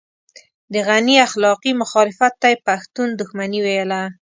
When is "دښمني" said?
3.19-3.59